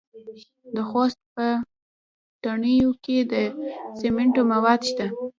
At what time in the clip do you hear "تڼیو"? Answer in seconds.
2.43-2.91